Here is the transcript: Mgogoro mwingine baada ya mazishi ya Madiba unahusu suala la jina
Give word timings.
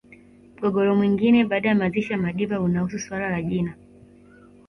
Mgogoro 0.57 0.95
mwingine 0.95 1.43
baada 1.45 1.69
ya 1.69 1.75
mazishi 1.75 2.11
ya 2.11 2.17
Madiba 2.17 2.59
unahusu 2.61 2.99
suala 2.99 3.29
la 3.29 3.41
jina 3.41 3.75